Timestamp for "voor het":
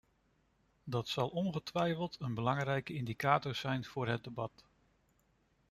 3.85-4.23